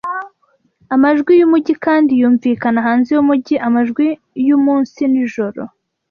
[0.95, 4.05] Amajwi yumujyi kandi yumvikana hanze yumujyi, amajwi
[4.47, 5.61] yumunsi nijoro,